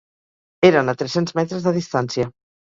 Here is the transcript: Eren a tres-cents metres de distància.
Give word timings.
Eren 0.69 0.89
a 0.93 0.95
tres-cents 1.01 1.35
metres 1.41 1.69
de 1.69 1.75
distància. 1.77 2.29